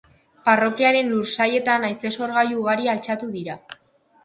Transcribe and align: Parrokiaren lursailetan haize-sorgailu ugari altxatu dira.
Parrokiaren 0.47 1.11
lursailetan 1.17 1.87
haize-sorgailu 1.91 2.59
ugari 2.65 2.91
altxatu 2.97 3.33
dira. 3.39 3.63